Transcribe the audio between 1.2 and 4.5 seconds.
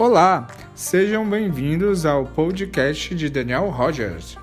bem-vindos ao podcast de Daniel Rogers.